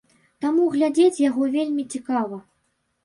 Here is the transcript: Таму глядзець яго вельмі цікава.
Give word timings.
Таму 0.45 0.63
глядзець 0.75 1.21
яго 1.29 1.51
вельмі 1.57 1.83
цікава. 1.97 2.41